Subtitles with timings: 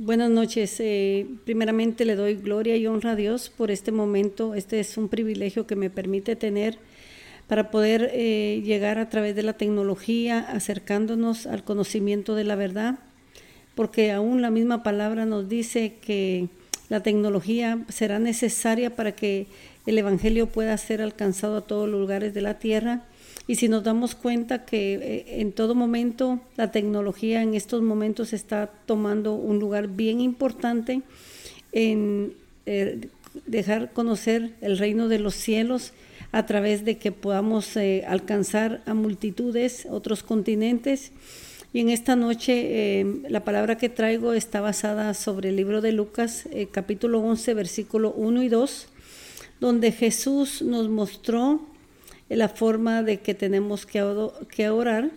[0.00, 0.76] Buenas noches.
[0.78, 4.54] Eh, primeramente le doy gloria y honra a Dios por este momento.
[4.54, 6.78] Este es un privilegio que me permite tener
[7.48, 13.00] para poder eh, llegar a través de la tecnología, acercándonos al conocimiento de la verdad,
[13.74, 16.46] porque aún la misma palabra nos dice que
[16.88, 19.48] la tecnología será necesaria para que
[19.84, 23.02] el Evangelio pueda ser alcanzado a todos los lugares de la tierra.
[23.48, 28.34] Y si nos damos cuenta que eh, en todo momento la tecnología en estos momentos
[28.34, 31.00] está tomando un lugar bien importante
[31.72, 32.34] en
[32.66, 33.08] eh,
[33.46, 35.94] dejar conocer el reino de los cielos
[36.30, 41.12] a través de que podamos eh, alcanzar a multitudes, otros continentes.
[41.72, 46.48] Y en esta noche la palabra que traigo está basada sobre el libro de Lucas,
[46.70, 48.88] capítulo 11, versículo 1 y 2
[49.60, 51.60] donde Jesús nos mostró
[52.28, 55.10] la forma de que tenemos que orar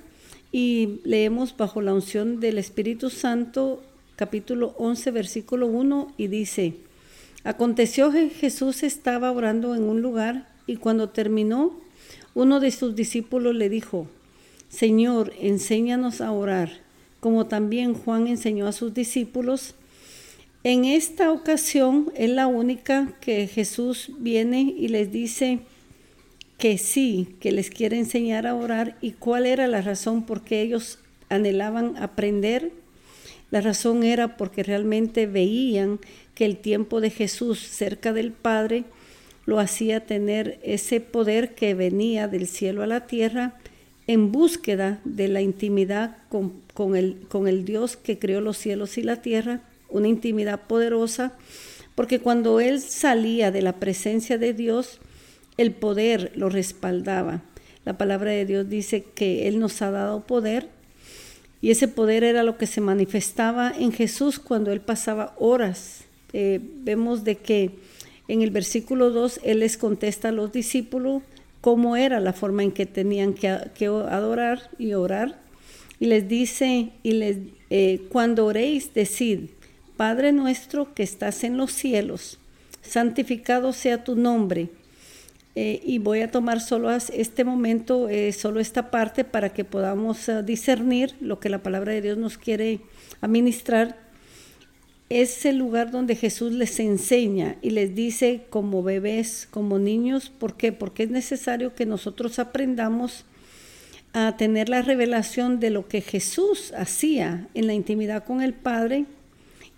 [0.51, 3.81] y leemos bajo la unción del Espíritu Santo
[4.15, 6.75] capítulo 11 versículo 1 y dice,
[7.43, 11.79] aconteció que Jesús estaba orando en un lugar y cuando terminó,
[12.33, 14.07] uno de sus discípulos le dijo,
[14.69, 16.81] Señor, enséñanos a orar,
[17.19, 19.73] como también Juan enseñó a sus discípulos.
[20.63, 25.61] En esta ocasión es la única que Jesús viene y les dice
[26.61, 30.61] que sí, que les quiere enseñar a orar y cuál era la razón por qué
[30.61, 32.71] ellos anhelaban aprender.
[33.49, 35.99] La razón era porque realmente veían
[36.35, 38.83] que el tiempo de Jesús cerca del Padre
[39.47, 43.55] lo hacía tener ese poder que venía del cielo a la tierra
[44.05, 48.99] en búsqueda de la intimidad con, con, el, con el Dios que creó los cielos
[48.99, 51.33] y la tierra una intimidad poderosa,
[51.95, 55.01] porque cuando él salía de la presencia de Dios,
[55.61, 57.41] el poder lo respaldaba.
[57.85, 60.69] La palabra de Dios dice que Él nos ha dado poder
[61.61, 66.05] y ese poder era lo que se manifestaba en Jesús cuando Él pasaba horas.
[66.33, 67.71] Eh, vemos de que
[68.27, 71.21] en el versículo 2 Él les contesta a los discípulos
[71.61, 73.47] cómo era la forma en que tenían que,
[73.85, 75.39] adorar y orar.
[75.99, 77.37] Y les dice, y les,
[77.69, 79.51] eh, cuando oréis, decid,
[79.97, 82.39] Padre nuestro que estás en los cielos,
[82.81, 84.69] santificado sea tu nombre.
[85.53, 90.29] Eh, y voy a tomar solo este momento, eh, solo esta parte para que podamos
[90.29, 92.79] eh, discernir lo que la palabra de Dios nos quiere
[93.19, 93.97] administrar.
[95.09, 100.55] Es el lugar donde Jesús les enseña y les dice como bebés, como niños, ¿por
[100.55, 100.71] qué?
[100.71, 103.25] Porque es necesario que nosotros aprendamos
[104.13, 109.05] a tener la revelación de lo que Jesús hacía en la intimidad con el Padre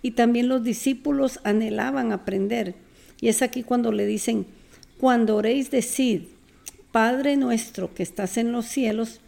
[0.02, 2.76] y también los discípulos anhelaban aprender.
[3.20, 4.46] Y es aquí cuando le dicen,
[5.04, 6.22] cuando oréis, decid,
[6.90, 9.20] Padre nuestro que estás en los cielos,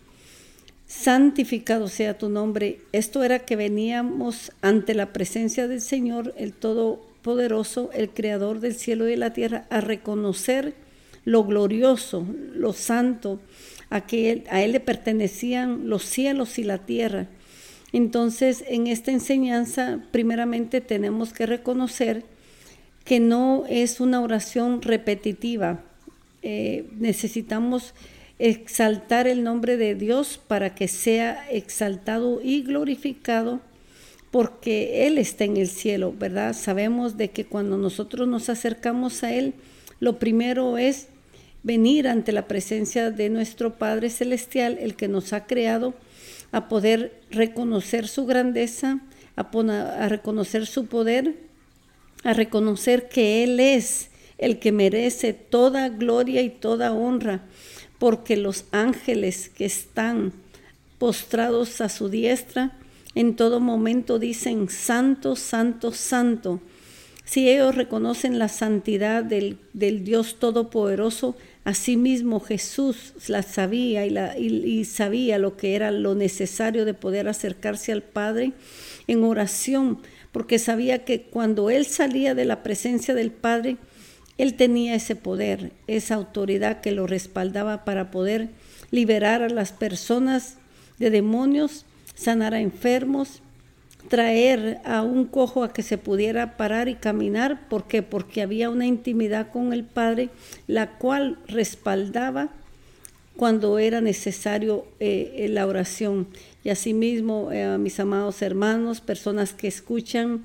[0.87, 2.81] santificado sea tu nombre.
[2.93, 9.07] Esto era que veníamos ante la presencia del Señor, el Todopoderoso, el Creador del cielo
[9.07, 10.73] y de la tierra, a reconocer
[11.27, 13.39] lo glorioso, lo santo,
[13.91, 17.29] a que a él le pertenecían los cielos y la tierra
[17.97, 22.25] entonces, en esta enseñanza, primeramente tenemos que reconocer
[23.07, 25.81] que no es una oración repetitiva.
[26.43, 27.95] Eh, necesitamos
[28.39, 33.61] exaltar el nombre de Dios para que sea exaltado y glorificado
[34.31, 36.53] porque Él está en el cielo, ¿verdad?
[36.53, 39.55] Sabemos de que cuando nosotros nos acercamos a Él,
[39.99, 41.09] lo primero es
[41.63, 45.95] venir ante la presencia de nuestro Padre Celestial, el que nos ha creado,
[46.53, 49.01] a poder reconocer su grandeza,
[49.37, 51.46] a, reconocer su poder,
[52.25, 57.43] a reconocer que Él es el que merece toda gloria y toda honra,
[57.99, 60.33] porque los ángeles que están
[60.99, 62.77] postrados a su diestra,
[63.15, 66.61] en todo momento dicen, Santo, Santo, Santo.
[67.25, 71.35] Si ellos reconocen la santidad del, del Dios Todopoderoso,
[71.67, 77.27] Asimismo Jesús la sabía y, la, y, sabía lo que era lo necesario de poder
[77.27, 78.53] acercarse al Padre
[79.09, 79.99] en oración,
[80.37, 83.79] porque sabía que cuando Él salía de la presencia del Padre,
[84.37, 88.51] Él tenía ese poder, esa autoridad que lo respaldaba para poder
[88.91, 90.59] liberar a las personas
[90.99, 93.41] de demonios, sanar a enfermos,
[94.11, 97.67] traer a un cojo a que se pudiera parar y caminar.
[97.71, 98.03] ¿Por qué?
[98.03, 100.29] Porque había una intimidad con el Padre,
[100.67, 102.51] la cual respaldaba
[103.37, 106.29] cuando era necesario eh, la oración.
[106.67, 110.43] Y asimismo, eh, mis amados hermanos, personas que escuchan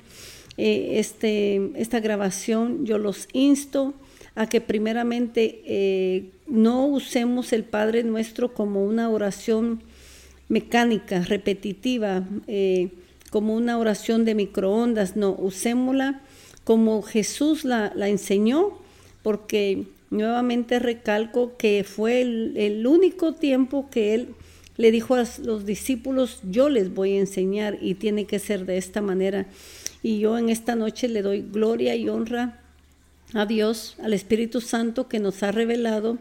[0.56, 3.96] eh, este, esta grabación, yo los insto
[4.36, 9.82] a que primeramente no usemos el Padre nuestro como una oración
[10.48, 12.24] mecánica, repetitiva
[13.32, 16.22] como una oración de microondas, no, usémosla
[16.64, 18.78] como Jesús la, enseñó,
[19.24, 24.36] porque nuevamente recalco que fue el único tiempo que Él
[24.78, 28.78] le dijo a los discípulos, yo les voy a enseñar y tiene que ser de
[28.78, 29.48] esta manera.
[30.04, 32.60] Y yo en esta noche le doy gloria y honra
[33.34, 36.18] a Dios, al Espíritu Santo que nos ha revelado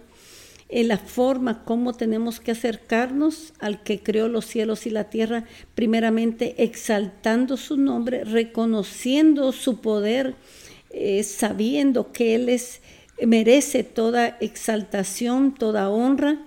[0.70, 5.44] en la forma como tenemos que acercarnos al que creó los cielos y la tierra,
[5.74, 10.36] primeramente exaltando su nombre, reconociendo su poder,
[10.90, 12.80] eh, sabiendo que Él es,
[13.26, 16.38] merece toda exaltación, toda honra.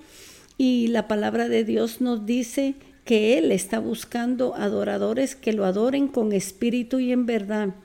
[0.57, 6.07] Y la palabra de Dios nos dice que Él está buscando adoradores que lo adoren
[6.07, 7.75] con espíritu y en verdad.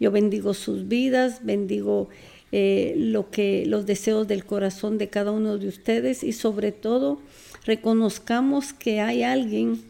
[0.00, 2.08] Yo bendigo sus vidas, bendigo
[2.52, 7.20] eh, lo que, los deseos del corazón de cada uno de ustedes y sobre todo
[7.64, 9.80] reconozcamos que hay alguien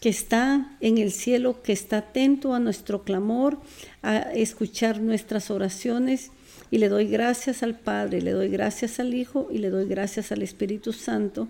[0.00, 3.58] que está en el cielo, que está atento a nuestro clamor,
[4.02, 6.30] a escuchar nuestras oraciones.
[6.70, 10.32] Y le doy gracias al Padre, le doy gracias al Hijo y le doy gracias
[10.32, 11.48] al Espíritu Santo.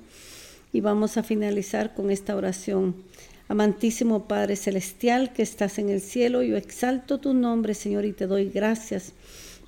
[0.72, 2.94] Y vamos a finalizar con esta oración.
[3.48, 8.26] Amantísimo Padre Celestial que estás en el cielo, yo exalto tu nombre, Señor, y te
[8.26, 9.12] doy gracias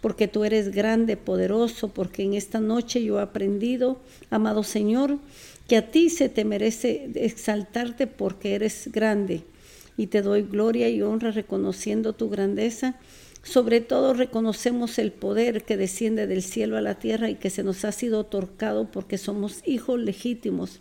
[0.00, 3.98] porque tú eres grande, poderoso, porque en esta noche yo he aprendido,
[4.30, 5.18] amado Señor,
[5.66, 9.42] que a ti se te merece exaltarte porque eres grande.
[9.96, 12.94] Y te doy gloria y honra reconociendo tu grandeza.
[13.48, 17.62] Sobre todo reconocemos el poder que desciende del cielo a la tierra y que se
[17.62, 20.80] nos ha sido otorgado porque somos hijos legítimos.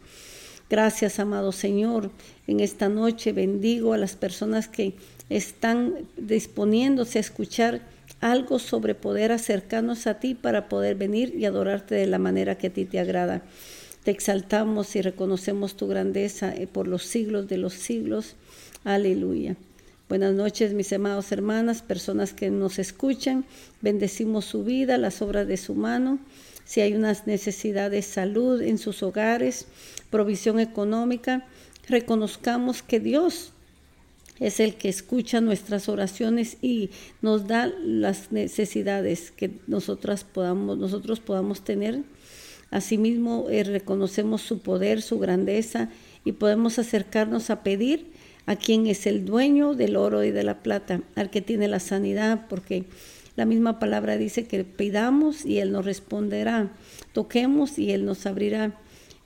[0.70, 2.12] Gracias, amado Señor.
[2.46, 4.96] En esta noche bendigo a las personas que
[5.30, 7.80] están disponiéndose a escuchar
[8.20, 12.68] algo sobre poder acercarnos a ti para poder venir y adorarte de la manera que
[12.68, 13.44] a ti te agrada.
[14.04, 18.36] Te exaltamos y reconocemos tu grandeza eh, por los siglos de los siglos.
[18.84, 19.56] Aleluya.
[20.10, 23.46] Buenas noches, mis amados hermanas, personas que nos escuchan.
[23.82, 26.20] Bendecimos su vida, las obras de su mano
[26.68, 29.68] si hay unas necesidades de salud en sus hogares,
[30.10, 31.48] provisión económica,
[31.88, 33.54] reconozcamos que Dios
[34.42, 36.90] es el que escucha nuestras oraciones y
[37.22, 42.04] nos da las necesidades que nosotras podamos, nosotros podamos tener.
[42.70, 45.90] Asimismo, eh, reconocemos su poder, su grandeza
[46.26, 48.12] y podemos acercarnos a pedir
[48.48, 51.80] a quien es el dueño del oro y de la plata, al que tiene la
[51.80, 52.86] sanidad, porque
[53.36, 56.72] la misma palabra dice que pidamos y Él nos responderá.
[57.14, 58.80] Toquemos y Él nos abrirá.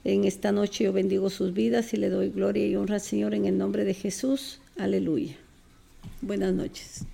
[0.04, 3.46] En esta noche yo bendigo sus vidas y le doy gloria y honra Señor en
[3.46, 4.60] el nombre de Jesús.
[4.76, 5.36] Aleluya.
[6.20, 7.06] Buenas noches.